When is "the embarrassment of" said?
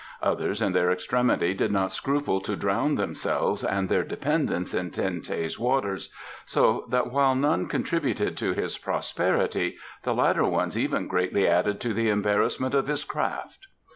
11.93-12.87